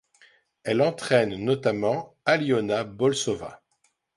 [0.63, 3.61] Elle entraîne notamment Aliona Bolsova.